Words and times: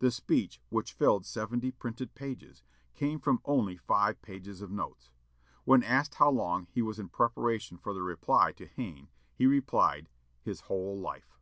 The 0.00 0.10
speech, 0.10 0.60
which 0.68 0.92
filled 0.92 1.24
seventy 1.24 1.70
printed 1.70 2.14
pages, 2.14 2.62
came 2.94 3.18
from 3.18 3.40
only 3.46 3.78
five 3.78 4.20
pages 4.20 4.60
of 4.60 4.70
notes. 4.70 5.12
When 5.64 5.82
asked 5.82 6.16
how 6.16 6.30
long 6.30 6.66
he 6.70 6.82
was 6.82 6.98
in 6.98 7.08
preparation 7.08 7.78
for 7.78 7.94
the 7.94 8.02
reply 8.02 8.52
to 8.52 8.66
Hayne, 8.66 9.08
he 9.34 9.46
answered, 9.46 10.10
his 10.42 10.60
"whole 10.68 10.98
life." 11.00 11.38